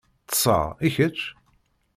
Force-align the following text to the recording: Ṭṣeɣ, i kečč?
Ṭṣeɣ, 0.31 0.65
i 0.87 0.89
kečč? 0.95 1.19